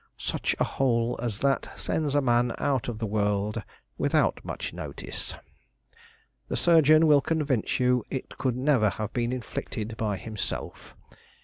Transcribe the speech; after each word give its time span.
"Such 0.17 0.55
a 0.59 0.63
hole 0.63 1.19
as 1.21 1.37
that 1.41 1.69
sends 1.77 2.15
a 2.15 2.21
man 2.21 2.55
out 2.57 2.87
of 2.87 2.97
the 2.97 3.05
world 3.05 3.61
without 3.99 4.43
much 4.43 4.73
notice. 4.73 5.35
The 6.47 6.57
surgeon 6.57 7.05
will 7.05 7.21
convince 7.21 7.79
you 7.79 8.03
it 8.09 8.39
could 8.39 8.55
never 8.57 8.89
have 8.89 9.13
been 9.13 9.31
inflicted 9.31 9.95
by 9.97 10.17
himself. 10.17 10.95